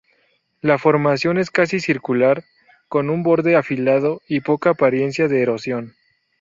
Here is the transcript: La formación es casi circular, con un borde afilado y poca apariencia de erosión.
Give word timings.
La 0.61 0.79
formación 0.79 1.37
es 1.37 1.51
casi 1.51 1.79
circular, 1.79 2.43
con 2.87 3.11
un 3.11 3.21
borde 3.21 3.55
afilado 3.55 4.19
y 4.27 4.39
poca 4.41 4.71
apariencia 4.71 5.27
de 5.27 5.43
erosión. 5.43 5.93